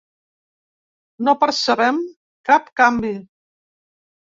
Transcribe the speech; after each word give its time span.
No 1.27 1.35
percebem 1.43 2.01
cap 2.51 2.73
canvi. 2.83 3.15